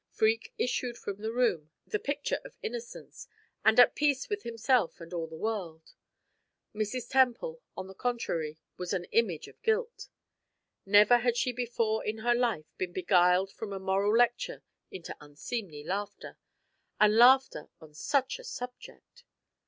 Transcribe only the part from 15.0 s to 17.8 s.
unseemly laughter and laughter